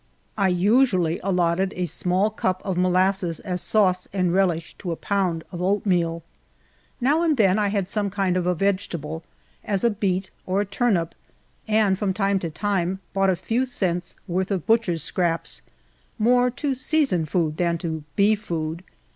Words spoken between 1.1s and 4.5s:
allotted a small cup of molasses as sauce and